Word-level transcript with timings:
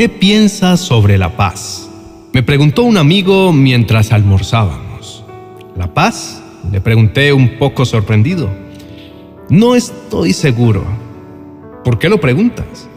¿Qué 0.00 0.08
piensas 0.08 0.80
sobre 0.80 1.18
la 1.18 1.36
paz? 1.36 1.86
Me 2.32 2.42
preguntó 2.42 2.84
un 2.84 2.96
amigo 2.96 3.52
mientras 3.52 4.12
almorzábamos. 4.12 5.26
¿La 5.76 5.92
paz? 5.92 6.42
Le 6.72 6.80
pregunté 6.80 7.34
un 7.34 7.58
poco 7.58 7.84
sorprendido. 7.84 8.48
No 9.50 9.74
estoy 9.74 10.32
seguro. 10.32 10.86
¿Por 11.84 11.98
qué 11.98 12.08
lo 12.08 12.18
preguntas? 12.18 12.88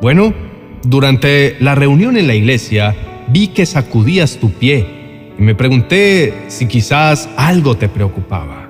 Bueno, 0.00 0.34
durante 0.82 1.56
la 1.60 1.76
reunión 1.76 2.16
en 2.16 2.26
la 2.26 2.34
iglesia 2.34 2.96
vi 3.28 3.46
que 3.46 3.64
sacudías 3.64 4.38
tu 4.38 4.50
pie 4.50 5.32
y 5.38 5.42
me 5.42 5.54
pregunté 5.54 6.46
si 6.48 6.66
quizás 6.66 7.28
algo 7.36 7.76
te 7.76 7.88
preocupaba. 7.88 8.68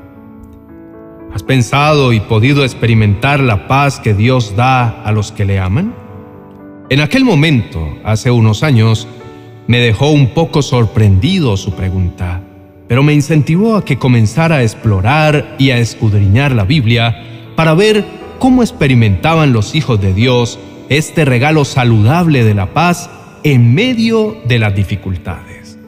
¿Has 1.33 1.43
pensado 1.43 2.13
y 2.13 2.21
podido 2.21 2.65
experimentar 2.65 3.41
la 3.41 3.67
paz 3.67 3.99
que 3.99 4.13
Dios 4.13 4.57
da 4.57 5.03
a 5.05 5.11
los 5.11 5.33
que 5.33 5.47
le 5.47 5.59
aman? 5.59 6.02
En 6.91 7.01
aquel 7.01 7.25
momento, 7.25 7.97
hace 8.05 8.31
unos 8.31 8.63
años, 8.63 9.07
me 9.67 9.79
dejó 9.79 10.11
un 10.11 10.29
poco 10.29 10.63
sorprendido 10.63 11.57
su 11.57 11.73
pregunta, 11.73 12.43
pero 12.89 13.03
me 13.03 13.15
incentivó 13.15 13.77
a 13.77 13.85
que 13.85 13.99
comenzara 13.99 14.57
a 14.57 14.63
explorar 14.63 15.57
y 15.59 15.71
a 15.71 15.79
escudriñar 15.79 16.53
la 16.53 16.65
Biblia 16.65 17.25
para 17.57 17.75
ver 17.75 18.05
cómo 18.39 18.63
experimentaban 18.63 19.53
los 19.53 19.75
hijos 19.75 20.01
de 20.01 20.13
Dios 20.13 20.59
este 20.89 21.25
regalo 21.25 21.65
saludable 21.65 22.45
de 22.45 22.55
la 22.55 22.75
paz 22.75 23.09
en 23.45 23.73
medio 23.73 24.37
de 24.47 24.59
las 24.59 24.75
dificultades. 24.75 25.79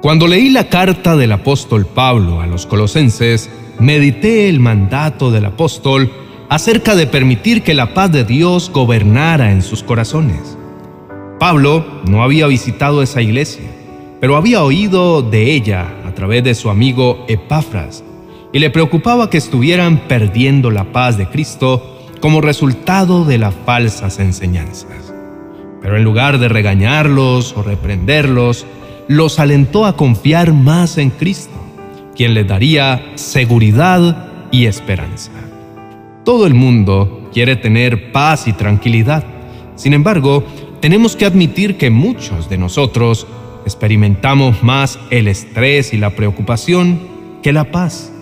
Cuando 0.00 0.26
leí 0.26 0.48
la 0.48 0.68
carta 0.68 1.16
del 1.16 1.32
apóstol 1.32 1.84
Pablo 1.84 2.40
a 2.40 2.46
los 2.46 2.64
colosenses, 2.64 3.50
medité 3.78 4.48
el 4.48 4.60
mandato 4.60 5.30
del 5.30 5.44
apóstol 5.44 6.10
acerca 6.50 6.96
de 6.96 7.06
permitir 7.06 7.62
que 7.62 7.74
la 7.74 7.94
paz 7.94 8.10
de 8.10 8.24
Dios 8.24 8.70
gobernara 8.74 9.52
en 9.52 9.62
sus 9.62 9.84
corazones. 9.84 10.58
Pablo 11.38 12.02
no 12.08 12.24
había 12.24 12.48
visitado 12.48 13.02
esa 13.02 13.22
iglesia, 13.22 13.70
pero 14.20 14.36
había 14.36 14.64
oído 14.64 15.22
de 15.22 15.52
ella 15.52 15.86
a 16.04 16.12
través 16.12 16.42
de 16.42 16.56
su 16.56 16.68
amigo 16.68 17.24
Epafras 17.28 18.02
y 18.52 18.58
le 18.58 18.68
preocupaba 18.68 19.30
que 19.30 19.38
estuvieran 19.38 20.08
perdiendo 20.08 20.72
la 20.72 20.92
paz 20.92 21.16
de 21.16 21.28
Cristo 21.28 22.08
como 22.20 22.40
resultado 22.40 23.24
de 23.24 23.38
las 23.38 23.54
falsas 23.64 24.18
enseñanzas. 24.18 25.14
Pero 25.80 25.96
en 25.96 26.02
lugar 26.02 26.38
de 26.40 26.48
regañarlos 26.48 27.54
o 27.56 27.62
reprenderlos, 27.62 28.66
los 29.06 29.38
alentó 29.38 29.86
a 29.86 29.96
confiar 29.96 30.52
más 30.52 30.98
en 30.98 31.10
Cristo, 31.10 31.54
quien 32.16 32.34
les 32.34 32.48
daría 32.48 33.12
seguridad 33.14 34.48
y 34.50 34.66
esperanza. 34.66 35.30
Todo 36.30 36.46
el 36.46 36.54
mundo 36.54 37.28
quiere 37.32 37.56
tener 37.56 38.12
paz 38.12 38.46
y 38.46 38.52
tranquilidad. 38.52 39.24
Sin 39.74 39.94
embargo, 39.94 40.44
tenemos 40.78 41.16
que 41.16 41.24
admitir 41.24 41.76
que 41.76 41.90
muchos 41.90 42.48
de 42.48 42.56
nosotros 42.56 43.26
experimentamos 43.64 44.62
más 44.62 45.00
el 45.10 45.26
estrés 45.26 45.92
y 45.92 45.96
la 45.96 46.10
preocupación 46.10 47.00
que 47.42 47.52
la 47.52 47.72
paz. 47.72 48.12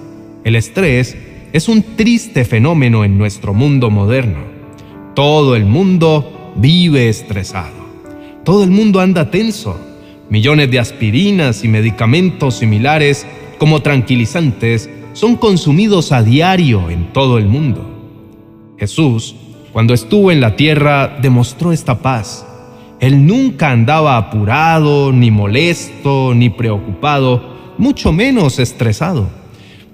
El 0.43 0.57
estrés 0.57 1.19
es 1.53 1.69
un 1.69 1.83
triste 1.83 2.47
fenómeno 2.47 3.05
en 3.05 3.19
nuestro 3.19 3.53
mundo 3.53 3.91
moderno. 3.91 4.39
Todo 5.15 5.55
el 5.55 5.67
mundo 5.67 6.55
vive 6.57 7.11
estresado. 7.11 7.77
Todo 8.43 8.65
el 8.65 8.71
mundo 8.71 9.01
anda 9.01 9.31
tenso. 9.31 9.79
Millones 10.31 10.71
de 10.71 10.79
aspirinas 10.79 11.63
y 11.63 11.69
medicamentos 11.69 12.55
similares 12.55 13.27
como 13.59 13.83
tranquilizantes 13.83 14.89
son 15.13 15.37
consumidos 15.37 16.11
a 16.11 16.23
diario 16.23 16.89
en 16.89 17.13
todo 17.13 17.37
el 17.37 17.49
mundo. 17.49 17.97
Jesús, 18.79 19.35
cuando 19.73 19.95
estuvo 19.95 20.31
en 20.31 20.41
la 20.41 20.57
tierra, 20.57 21.19
demostró 21.21 21.73
esta 21.73 21.99
paz. 21.99 22.47
Él 23.01 23.27
nunca 23.27 23.71
andaba 23.71 24.17
apurado, 24.17 25.13
ni 25.13 25.31
molesto, 25.31 26.33
ni 26.35 26.51
preocupado, 26.51 27.75
mucho 27.79 28.13
menos 28.13 28.59
estresado. 28.59 29.29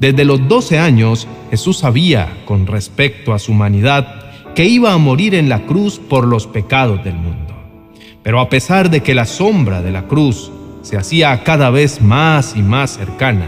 Desde 0.00 0.24
los 0.24 0.48
12 0.48 0.78
años, 0.78 1.26
Jesús 1.50 1.78
sabía, 1.78 2.42
con 2.44 2.66
respecto 2.66 3.32
a 3.32 3.38
su 3.38 3.52
humanidad, 3.52 4.54
que 4.54 4.64
iba 4.64 4.92
a 4.92 4.98
morir 4.98 5.34
en 5.34 5.48
la 5.48 5.66
cruz 5.66 5.98
por 5.98 6.26
los 6.26 6.46
pecados 6.46 7.02
del 7.04 7.14
mundo. 7.14 7.54
Pero 8.22 8.40
a 8.40 8.48
pesar 8.48 8.90
de 8.90 9.02
que 9.02 9.14
la 9.14 9.26
sombra 9.26 9.82
de 9.82 9.90
la 9.90 10.06
cruz 10.06 10.50
se 10.82 10.96
hacía 10.96 11.42
cada 11.42 11.70
vez 11.70 12.00
más 12.00 12.54
y 12.56 12.62
más 12.62 12.92
cercana, 12.96 13.46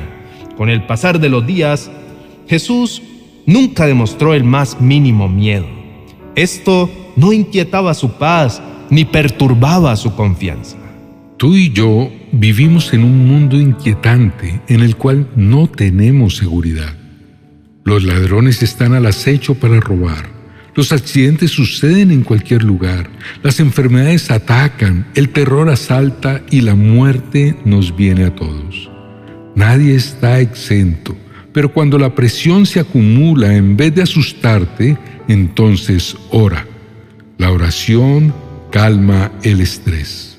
con 0.57 0.69
el 0.71 0.85
pasar 0.87 1.21
de 1.21 1.29
los 1.29 1.47
días, 1.47 1.91
Jesús 2.47 3.03
nunca 3.47 3.87
demostró 3.87 4.35
el 4.35 4.45
más 4.45 4.81
mínimo 4.81 5.29
miedo. 5.29 5.67
Esto 6.35 6.91
no 7.17 7.33
inquietaba 7.33 7.95
su 7.95 8.13
paz 8.13 8.61
ni 8.91 9.05
perturbaba 9.05 9.97
su 9.97 10.15
confianza. 10.15 10.77
Tú 11.39 11.55
y 11.55 11.71
yo 11.71 12.11
vivimos 12.33 12.93
en 12.93 13.05
un 13.05 13.27
mundo 13.27 13.59
inquietante 13.59 14.61
en 14.69 14.81
el 14.81 14.97
cual 14.97 15.29
no 15.37 15.69
tenemos 15.69 16.37
seguridad. 16.37 16.95
Los 17.85 18.05
ladrones 18.05 18.63
están 18.63 18.95
al 18.95 19.07
acecho 19.07 19.55
para 19.55 19.81
robar. 19.81 20.35
Los 20.75 20.93
accidentes 20.93 21.53
suceden 21.53 22.11
en 22.11 22.23
cualquier 22.23 22.63
lugar. 22.63 23.09
Las 23.43 23.61
enfermedades 23.61 24.31
atacan, 24.31 25.07
el 25.15 25.31
terror 25.31 25.71
asalta 25.71 26.43
y 26.51 26.63
la 26.63 26.75
muerte 26.75 27.57
nos 27.65 27.97
viene 27.97 28.25
a 28.25 28.35
todos. 28.35 28.91
Nadie 29.55 29.95
está 29.95 30.41
exento 30.41 31.17
pero 31.57 31.73
cuando 31.73 31.97
la 31.97 32.15
presión 32.15 32.67
se 32.67 32.81
acumula, 32.81 33.55
en 33.57 33.79
vez 33.79 33.95
de 33.95 34.03
asustarte, 34.03 34.99
entonces 35.27 36.15
ora. 36.29 36.67
La 37.39 37.51
oración 37.51 38.35
calma 38.71 39.33
el 39.43 39.63
estrés. 39.63 40.37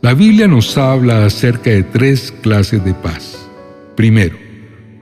La 0.00 0.14
Biblia 0.14 0.48
nos 0.48 0.78
habla 0.78 1.26
acerca 1.26 1.68
de 1.68 1.82
tres 1.82 2.32
clases 2.40 2.82
de 2.82 2.94
paz. 2.94 3.46
Primero, 3.94 4.38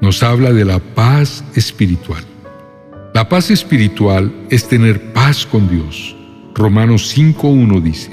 nos 0.01 0.25
habla 0.25 0.53
de 0.53 0.65
la 0.65 0.81
paz 0.81 1.45
espiritual. 1.55 2.25
La 3.15 3.28
paz 3.28 3.53
espiritual 3.53 4.34
es 4.51 4.67
tener 4.67 5.12
paz 5.12 5.47
con 5.47 5.69
Dios. 5.69 6.17
Romanos 6.56 7.17
5.1 7.17 7.81
dice, 7.81 8.11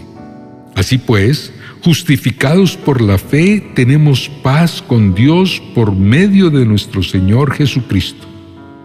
Así 0.75 0.99
pues, 0.99 1.51
Justificados 1.83 2.75
por 2.75 3.01
la 3.01 3.17
fe, 3.17 3.63
tenemos 3.73 4.29
paz 4.43 4.83
con 4.85 5.15
Dios 5.15 5.61
por 5.73 5.95
medio 5.95 6.49
de 6.49 6.65
nuestro 6.65 7.01
Señor 7.01 7.53
Jesucristo. 7.53 8.27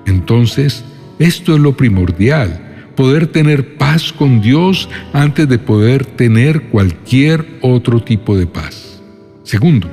Entonces, 0.07 0.85
esto 1.19 1.55
es 1.55 1.61
lo 1.61 1.77
primordial, 1.77 2.93
poder 2.95 3.27
tener 3.27 3.77
paz 3.77 4.13
con 4.13 4.41
Dios 4.41 4.89
antes 5.13 5.49
de 5.49 5.59
poder 5.59 6.07
tener 6.07 6.69
cualquier 6.69 7.59
otro 7.63 8.01
tipo 8.01 8.37
de 8.37 8.47
paz. 8.47 9.03
Segundo, 9.43 9.89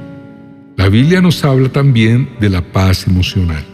la 0.78 0.88
Biblia 0.88 1.22
nos 1.22 1.44
habla 1.44 1.70
también 1.70 2.30
de 2.40 2.50
la 2.50 2.62
paz 2.62 3.08
emocional. 3.08 3.66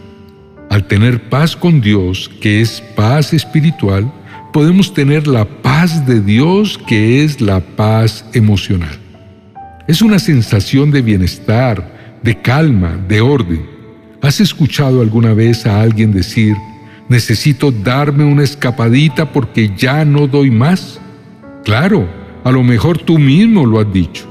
Al 0.70 0.86
tener 0.86 1.28
paz 1.28 1.54
con 1.54 1.82
Dios, 1.82 2.30
que 2.40 2.62
es 2.62 2.82
paz 2.96 3.34
espiritual, 3.34 4.10
podemos 4.52 4.94
tener 4.94 5.26
la 5.26 5.44
paz 5.44 6.06
de 6.06 6.20
Dios, 6.20 6.78
que 6.86 7.24
es 7.24 7.42
la 7.42 7.60
paz 7.60 8.24
emocional. 8.32 9.07
Es 9.88 10.02
una 10.02 10.18
sensación 10.18 10.90
de 10.90 11.00
bienestar, 11.00 12.18
de 12.22 12.38
calma, 12.42 13.02
de 13.08 13.22
orden. 13.22 13.66
¿Has 14.20 14.38
escuchado 14.38 15.00
alguna 15.00 15.32
vez 15.32 15.64
a 15.64 15.80
alguien 15.80 16.12
decir, 16.12 16.54
necesito 17.08 17.72
darme 17.72 18.22
una 18.24 18.42
escapadita 18.42 19.32
porque 19.32 19.72
ya 19.74 20.04
no 20.04 20.26
doy 20.26 20.50
más? 20.50 21.00
Claro, 21.64 22.06
a 22.44 22.50
lo 22.52 22.62
mejor 22.62 22.98
tú 22.98 23.18
mismo 23.18 23.64
lo 23.64 23.80
has 23.80 23.90
dicho. 23.90 24.26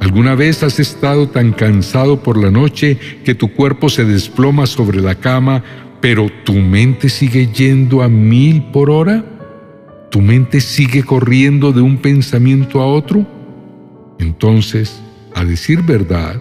¿Alguna 0.00 0.34
vez 0.34 0.64
has 0.64 0.80
estado 0.80 1.28
tan 1.28 1.52
cansado 1.52 2.20
por 2.20 2.36
la 2.36 2.50
noche 2.50 2.98
que 3.24 3.36
tu 3.36 3.52
cuerpo 3.52 3.88
se 3.88 4.04
desploma 4.04 4.66
sobre 4.66 5.00
la 5.00 5.14
cama, 5.14 5.62
pero 6.00 6.26
tu 6.42 6.54
mente 6.54 7.08
sigue 7.08 7.46
yendo 7.46 8.02
a 8.02 8.08
mil 8.08 8.64
por 8.72 8.90
hora? 8.90 9.24
¿Tu 10.10 10.20
mente 10.20 10.60
sigue 10.60 11.04
corriendo 11.04 11.70
de 11.70 11.82
un 11.82 11.98
pensamiento 11.98 12.80
a 12.80 12.86
otro? 12.86 13.37
Entonces, 14.18 15.00
a 15.34 15.44
decir 15.44 15.82
verdad, 15.82 16.40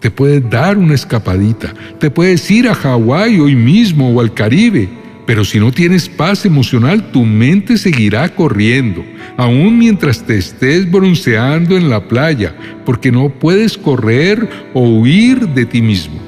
te 0.00 0.10
puedes 0.10 0.48
dar 0.48 0.76
una 0.76 0.94
escapadita, 0.94 1.72
te 1.98 2.10
puedes 2.10 2.50
ir 2.50 2.68
a 2.68 2.74
Hawái 2.74 3.40
hoy 3.40 3.56
mismo 3.56 4.10
o 4.10 4.20
al 4.20 4.34
Caribe, 4.34 4.88
pero 5.26 5.44
si 5.44 5.58
no 5.58 5.72
tienes 5.72 6.08
paz 6.08 6.44
emocional, 6.46 7.10
tu 7.10 7.24
mente 7.24 7.76
seguirá 7.76 8.28
corriendo, 8.28 9.04
aún 9.36 9.78
mientras 9.78 10.22
te 10.22 10.38
estés 10.38 10.88
bronceando 10.88 11.76
en 11.76 11.90
la 11.90 12.06
playa, 12.06 12.54
porque 12.84 13.10
no 13.10 13.28
puedes 13.30 13.76
correr 13.76 14.48
o 14.72 14.82
huir 14.82 15.48
de 15.48 15.66
ti 15.66 15.82
mismo. 15.82 16.20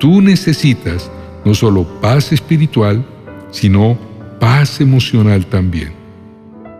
Tú 0.00 0.20
necesitas 0.20 1.10
no 1.44 1.54
solo 1.54 1.84
paz 2.00 2.32
espiritual, 2.32 3.06
sino 3.52 3.96
paz 4.40 4.80
emocional 4.80 5.46
también. 5.46 5.92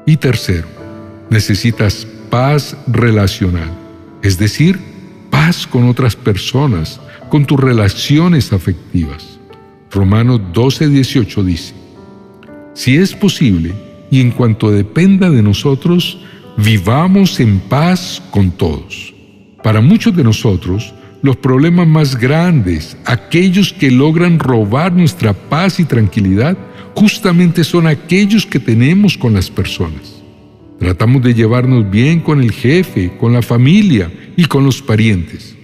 Y 0.07 0.17
tercero, 0.17 0.67
necesitas 1.31 2.07
paz 2.35 2.77
relacional, 2.89 3.71
es 4.21 4.37
decir, 4.37 4.81
paz 5.31 5.69
con 5.69 5.89
otras 5.89 6.17
personas, 6.17 7.01
con 7.29 7.47
tus 7.47 7.61
relaciones 7.61 8.53
afectivas. 8.53 9.39
Romanos 9.93 10.41
12, 10.53 10.89
18 10.89 11.45
dice, 11.45 11.75
si 12.75 12.97
es 12.97 13.15
posible, 13.15 13.73
y 14.11 14.21
en 14.21 14.33
cuanto 14.33 14.73
dependa 14.73 15.31
de 15.31 15.45
nosotros, 15.45 16.19
vivamos 16.57 17.39
en 17.39 17.61
paz 17.61 18.21
con 18.33 18.51
todos. 18.51 19.15
Para 19.63 19.81
muchos 19.81 20.17
de 20.17 20.25
nosotros, 20.25 20.93
los 21.23 21.37
problemas 21.37 21.87
más 21.87 22.17
grandes, 22.17 22.97
aquellos 23.05 23.73
que 23.73 23.93
logran 23.93 24.41
robar 24.41 24.93
nuestra 24.93 25.35
paz 25.35 25.79
y 25.79 25.85
tranquilidad, 25.85 26.59
justamente 26.97 27.63
son 27.63 27.87
aquellos 27.87 28.45
que 28.45 28.59
tenemos 28.59 29.17
con 29.17 29.35
las 29.35 29.49
personas. 29.49 30.24
Tratamos 30.79 31.23
de 31.23 31.35
llevarnos 31.35 31.89
bien 31.89 32.21
con 32.21 32.41
el 32.41 32.53
jefe, 32.53 33.13
con 33.19 33.33
la 33.33 33.43
familia 33.43 34.11
y 34.37 34.47
con 34.47 34.65
los 34.65 34.83
parientes, 34.83 35.57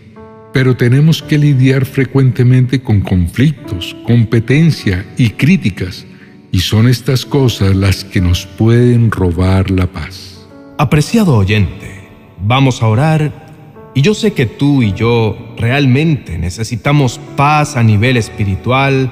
pero 0.52 0.76
tenemos 0.76 1.22
que 1.22 1.36
lidiar 1.36 1.84
frecuentemente 1.84 2.80
con 2.80 3.00
conflictos, 3.00 3.96
competencia 4.06 5.04
y 5.18 5.30
críticas, 5.30 6.06
y 6.52 6.60
son 6.60 6.88
estas 6.88 7.26
cosas 7.26 7.74
las 7.74 8.04
que 8.04 8.20
nos 8.20 8.46
pueden 8.46 9.10
robar 9.10 9.70
la 9.70 9.86
paz. 9.86 10.46
Apreciado 10.78 11.36
oyente, 11.36 12.08
vamos 12.44 12.82
a 12.82 12.86
orar 12.86 13.50
y 13.94 14.02
yo 14.02 14.14
sé 14.14 14.32
que 14.32 14.46
tú 14.46 14.82
y 14.82 14.92
yo 14.92 15.54
realmente 15.58 16.38
necesitamos 16.38 17.20
paz 17.36 17.76
a 17.76 17.82
nivel 17.82 18.16
espiritual, 18.16 19.10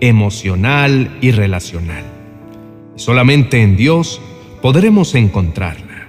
emocional 0.00 1.16
y 1.20 1.30
relacional. 1.30 2.04
solamente 2.96 3.60
en 3.60 3.76
Dios 3.76 4.22
podremos 4.66 5.14
encontrarla. 5.14 6.08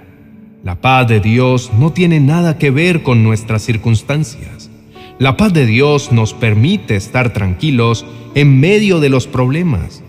La 0.63 0.81
paz 0.81 1.07
de 1.07 1.19
Dios 1.19 1.69
no 1.77 1.93
tiene 1.93 2.19
nada 2.19 2.57
que 2.57 2.71
ver 2.71 3.03
con 3.03 3.21
nuestras 3.21 3.61
circunstancias. 3.61 4.71
La 5.19 5.37
paz 5.37 5.53
de 5.53 5.67
Dios 5.67 6.11
nos 6.11 6.33
permite 6.33 6.95
estar 6.95 7.33
tranquilos 7.33 8.03
en 8.33 8.59
medio 8.59 8.99
de 8.99 9.09
los 9.09 9.27
problemas. 9.27 10.03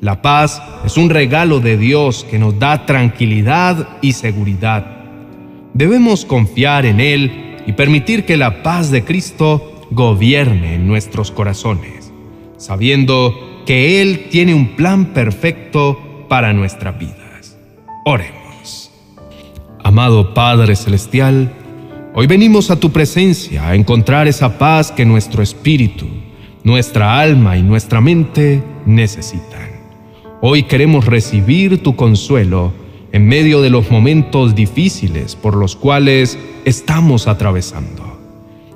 La 0.00 0.20
paz 0.20 0.60
es 0.84 0.96
un 0.96 1.10
regalo 1.10 1.60
de 1.60 1.76
Dios 1.76 2.26
que 2.28 2.40
nos 2.40 2.58
da 2.58 2.86
tranquilidad 2.86 3.88
y 4.00 4.14
seguridad. 4.14 4.84
Debemos 5.72 6.24
confiar 6.24 6.86
en 6.86 6.98
Él 6.98 7.62
y 7.68 7.72
permitir 7.74 8.24
que 8.24 8.36
la 8.36 8.64
paz 8.64 8.90
de 8.90 9.04
Cristo 9.04 9.86
gobierne 9.92 10.74
en 10.74 10.88
nuestros 10.88 11.30
corazones, 11.30 12.12
sabiendo 12.56 13.62
que 13.64 14.02
Él 14.02 14.26
tiene 14.28 14.54
un 14.54 14.74
plan 14.74 15.14
perfecto 15.14 16.26
para 16.28 16.52
nuestras 16.52 16.98
vidas. 16.98 17.21
Oremos. 18.04 18.90
Amado 19.84 20.34
Padre 20.34 20.74
Celestial, 20.74 21.52
hoy 22.14 22.26
venimos 22.26 22.72
a 22.72 22.80
tu 22.80 22.90
presencia 22.90 23.68
a 23.68 23.76
encontrar 23.76 24.26
esa 24.26 24.58
paz 24.58 24.90
que 24.90 25.04
nuestro 25.04 25.40
espíritu, 25.40 26.06
nuestra 26.64 27.20
alma 27.20 27.56
y 27.56 27.62
nuestra 27.62 28.00
mente 28.00 28.60
necesitan. 28.86 29.70
Hoy 30.40 30.64
queremos 30.64 31.06
recibir 31.06 31.80
tu 31.84 31.94
consuelo 31.94 32.72
en 33.12 33.28
medio 33.28 33.62
de 33.62 33.70
los 33.70 33.88
momentos 33.88 34.56
difíciles 34.56 35.36
por 35.36 35.54
los 35.54 35.76
cuales 35.76 36.36
estamos 36.64 37.28
atravesando. 37.28 38.18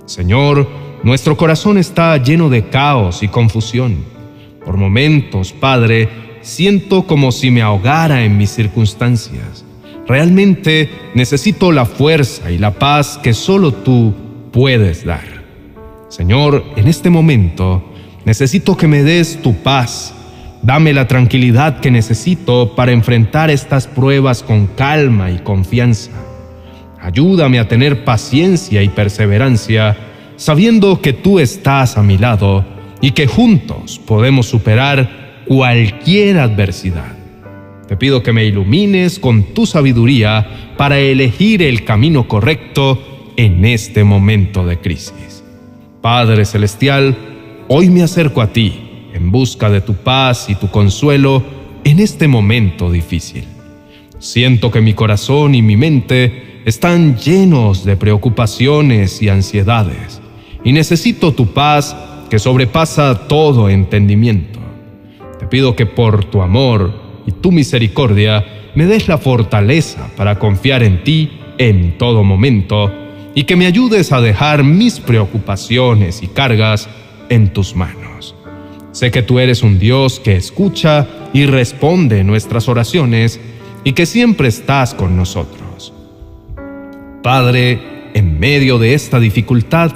Señor, 0.05 0.69
nuestro 1.02 1.37
corazón 1.37 1.78
está 1.78 2.17
lleno 2.19 2.49
de 2.49 2.69
caos 2.69 3.25
y 3.25 3.28
confusión. 3.28 3.96
Por 4.64 4.76
momentos, 4.76 5.52
Padre, 5.52 6.25
siento 6.46 7.06
como 7.06 7.32
si 7.32 7.50
me 7.50 7.62
ahogara 7.62 8.25
en 8.25 8.38
mis 8.38 8.50
circunstancias. 8.50 9.64
Realmente 10.06 10.88
necesito 11.14 11.72
la 11.72 11.84
fuerza 11.84 12.50
y 12.50 12.58
la 12.58 12.72
paz 12.72 13.19
que 13.22 13.34
solo 13.34 13.72
tú 13.72 14.14
puedes 14.52 15.04
dar. 15.04 15.44
Señor, 16.08 16.64
en 16.76 16.87
este 16.87 17.10
momento 17.10 17.84
necesito 18.25 18.76
que 18.76 18.87
me 18.87 19.02
des 19.02 19.43
tu 19.43 19.54
paz 19.54 20.14
Dame 20.66 20.93
la 20.93 21.06
tranquilidad 21.06 21.78
que 21.78 21.93
necesito 21.93 22.75
para 22.75 22.90
enfrentar 22.90 23.50
estas 23.50 23.87
pruebas 23.87 24.42
con 24.42 24.66
calma 24.66 25.31
y 25.31 25.38
confianza. 25.38 26.10
Ayúdame 27.00 27.60
a 27.60 27.69
tener 27.69 28.02
paciencia 28.04 28.82
y 28.82 28.88
perseverancia, 28.88 29.96
sabiendo 30.34 31.00
que 31.00 31.12
tú 31.12 31.38
estás 31.38 31.96
a 31.96 32.02
mi 32.02 32.19
lado 32.19 32.64
y 33.00 33.12
que 33.12 33.28
juntos 33.28 34.00
podemos 34.04 34.46
superar 34.46 35.25
cualquier 35.46 36.38
adversidad. 36.38 37.16
Te 37.88 37.96
pido 37.96 38.22
que 38.22 38.32
me 38.32 38.44
ilumines 38.44 39.19
con 39.19 39.54
tu 39.54 39.64
sabiduría 39.64 40.75
para 40.76 40.98
elegir 40.98 41.62
el 41.62 41.84
camino 41.84 42.26
correcto 42.26 43.32
en 43.37 43.64
este 43.64 44.02
momento 44.02 44.66
de 44.66 44.78
crisis. 44.78 45.44
Padre 46.02 46.44
Celestial, 46.44 47.16
hoy 47.69 47.90
me 47.90 48.02
acerco 48.02 48.43
a 48.43 48.52
ti 48.52 48.75
en 49.14 49.31
busca 49.31 49.70
de 49.70 49.81
tu 49.81 49.94
paz 49.94 50.50
y 50.50 50.56
tu 50.56 50.69
consuelo 50.69 51.43
en 51.84 52.00
este 52.00 52.26
momento 52.26 52.90
difícil. 52.90 53.44
Siento 54.19 54.70
que 54.70 54.81
mi 54.81 54.94
corazón 54.94 55.54
y 55.54 55.62
mi 55.62 55.76
mente 55.76 56.62
están 56.64 57.16
llenos 57.16 57.84
de 57.84 57.96
preocupaciones 57.96 59.22
y 59.22 59.28
ansiedades, 59.28 60.20
y 60.64 60.72
necesito 60.72 61.32
tu 61.32 61.52
paz 61.52 61.94
que 62.28 62.40
sobrepasa 62.40 63.28
todo 63.28 63.69
entendimiento. 63.69 64.55
Te 65.38 65.46
pido 65.46 65.76
que 65.76 65.86
por 65.86 66.24
tu 66.24 66.42
amor 66.42 66.92
y 67.26 67.32
tu 67.32 67.52
misericordia 67.52 68.44
me 68.74 68.86
des 68.86 69.08
la 69.08 69.18
fortaleza 69.18 70.10
para 70.16 70.38
confiar 70.38 70.82
en 70.82 71.02
ti 71.04 71.30
en 71.58 71.98
todo 71.98 72.24
momento 72.24 72.92
y 73.34 73.44
que 73.44 73.56
me 73.56 73.66
ayudes 73.66 74.12
a 74.12 74.20
dejar 74.20 74.64
mis 74.64 75.00
preocupaciones 75.00 76.22
y 76.22 76.28
cargas 76.28 76.88
en 77.28 77.52
tus 77.52 77.74
manos. 77.74 78.34
Sé 78.92 79.10
que 79.10 79.22
tú 79.22 79.38
eres 79.38 79.62
un 79.62 79.78
Dios 79.78 80.20
que 80.20 80.36
escucha 80.36 81.06
y 81.34 81.44
responde 81.44 82.24
nuestras 82.24 82.68
oraciones 82.68 83.40
y 83.84 83.92
que 83.92 84.06
siempre 84.06 84.48
estás 84.48 84.94
con 84.94 85.16
nosotros. 85.16 85.92
Padre, 87.22 87.78
en 88.14 88.40
medio 88.40 88.78
de 88.78 88.94
esta 88.94 89.20
dificultad, 89.20 89.92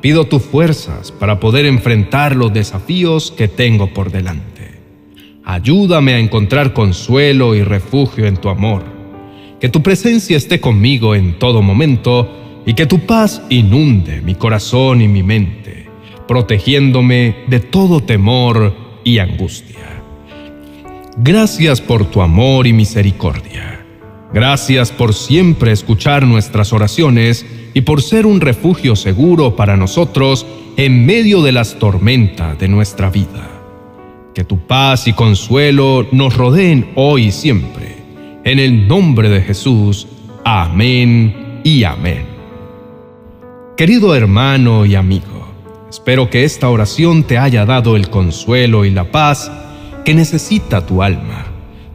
pido 0.00 0.24
tus 0.24 0.42
fuerzas 0.42 1.12
para 1.12 1.40
poder 1.40 1.66
enfrentar 1.66 2.36
los 2.36 2.52
desafíos 2.52 3.32
que 3.36 3.48
tengo 3.48 3.92
por 3.92 4.10
delante. 4.10 4.57
Ayúdame 5.48 6.14
a 6.14 6.18
encontrar 6.20 6.72
consuelo 6.72 7.56
y 7.56 7.64
refugio 7.64 8.26
en 8.26 8.36
tu 8.36 8.50
amor. 8.50 8.84
Que 9.58 9.68
tu 9.68 9.82
presencia 9.82 10.36
esté 10.36 10.60
conmigo 10.60 11.16
en 11.16 11.40
todo 11.40 11.62
momento 11.62 12.62
y 12.64 12.74
que 12.74 12.86
tu 12.86 13.00
paz 13.00 13.42
inunde 13.48 14.20
mi 14.20 14.36
corazón 14.36 15.00
y 15.00 15.08
mi 15.08 15.24
mente 15.24 15.78
protegiéndome 16.28 17.44
de 17.48 17.58
todo 17.58 18.02
temor 18.02 18.74
y 19.02 19.18
angustia. 19.18 20.02
Gracias 21.16 21.80
por 21.80 22.04
tu 22.04 22.20
amor 22.20 22.66
y 22.66 22.72
misericordia. 22.74 23.84
Gracias 24.32 24.92
por 24.92 25.14
siempre 25.14 25.72
escuchar 25.72 26.26
nuestras 26.26 26.74
oraciones 26.74 27.46
y 27.72 27.80
por 27.80 28.02
ser 28.02 28.26
un 28.26 28.42
refugio 28.42 28.94
seguro 28.94 29.56
para 29.56 29.76
nosotros 29.78 30.46
en 30.76 31.06
medio 31.06 31.42
de 31.42 31.52
las 31.52 31.78
tormentas 31.78 32.58
de 32.58 32.68
nuestra 32.68 33.08
vida. 33.08 33.57
Que 34.38 34.44
tu 34.44 34.60
paz 34.68 35.08
y 35.08 35.14
consuelo 35.14 36.06
nos 36.12 36.36
rodeen 36.36 36.92
hoy 36.94 37.24
y 37.24 37.32
siempre. 37.32 37.96
En 38.44 38.60
el 38.60 38.86
nombre 38.86 39.28
de 39.28 39.40
Jesús. 39.40 40.06
Amén 40.44 41.60
y 41.64 41.82
amén. 41.82 42.24
Querido 43.76 44.14
hermano 44.14 44.86
y 44.86 44.94
amigo, 44.94 45.48
Espero 45.90 46.30
que 46.30 46.44
esta 46.44 46.68
oración 46.68 47.24
te 47.24 47.36
haya 47.36 47.66
dado 47.66 47.96
el 47.96 48.10
consuelo 48.10 48.84
y 48.84 48.90
la 48.90 49.10
paz 49.10 49.50
que 50.04 50.14
necesita 50.14 50.86
tu 50.86 51.02
alma. 51.02 51.46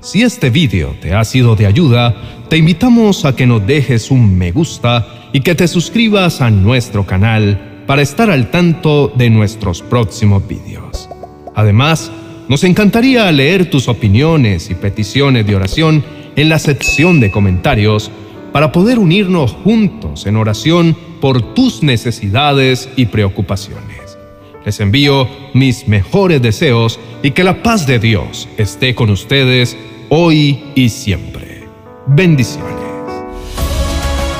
Si 0.01 0.21
este 0.21 0.49
video 0.49 0.97
te 0.99 1.13
ha 1.13 1.23
sido 1.23 1.55
de 1.55 1.65
ayuda, 1.65 2.13
te 2.49 2.57
invitamos 2.57 3.23
a 3.23 3.37
que 3.37 3.47
nos 3.47 3.65
dejes 3.65 4.11
un 4.11 4.37
me 4.37 4.51
gusta 4.51 5.29
y 5.31 5.39
que 5.39 5.55
te 5.55 5.69
suscribas 5.69 6.41
a 6.41 6.51
nuestro 6.51 7.05
canal 7.05 7.85
para 7.87 8.01
estar 8.01 8.29
al 8.29 8.51
tanto 8.51 9.07
de 9.15 9.29
nuestros 9.29 9.81
próximos 9.81 10.45
videos. 10.45 11.07
Además, 11.55 12.11
nos 12.47 12.63
encantaría 12.63 13.31
leer 13.31 13.69
tus 13.69 13.87
opiniones 13.87 14.69
y 14.69 14.75
peticiones 14.75 15.45
de 15.47 15.55
oración 15.55 16.03
en 16.35 16.49
la 16.49 16.59
sección 16.59 17.19
de 17.19 17.31
comentarios 17.31 18.11
para 18.51 18.71
poder 18.71 18.99
unirnos 18.99 19.51
juntos 19.51 20.25
en 20.25 20.35
oración 20.35 20.95
por 21.21 21.53
tus 21.53 21.83
necesidades 21.83 22.89
y 22.95 23.05
preocupaciones. 23.05 24.17
Les 24.65 24.79
envío 24.79 25.27
mis 25.53 25.87
mejores 25.87 26.41
deseos 26.41 26.99
y 27.21 27.31
que 27.31 27.43
la 27.43 27.63
paz 27.63 27.87
de 27.87 27.99
Dios 27.99 28.47
esté 28.57 28.95
con 28.95 29.09
ustedes 29.09 29.77
hoy 30.09 30.63
y 30.75 30.89
siempre. 30.89 31.67
Bendiciones. 32.07 32.73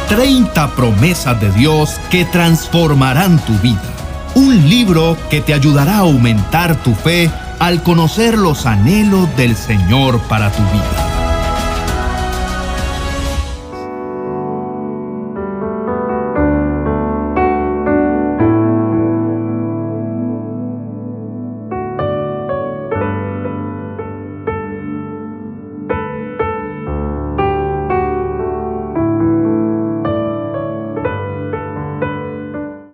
30 0.09 0.75
promesas 0.75 1.39
de 1.41 1.51
Dios 1.51 1.99
que 2.11 2.25
transformarán 2.25 3.43
tu 3.45 3.53
vida. 3.59 3.81
Un 4.35 4.69
libro 4.69 5.17
que 5.29 5.41
te 5.41 5.53
ayudará 5.53 5.95
a 5.95 5.99
aumentar 5.99 6.81
tu 6.83 6.93
fe 6.93 7.29
al 7.63 7.81
conocer 7.81 8.37
los 8.37 8.65
anhelos 8.65 9.33
del 9.37 9.55
Señor 9.55 10.19
para 10.23 10.51
tu 10.51 10.61
vida. 10.63 11.12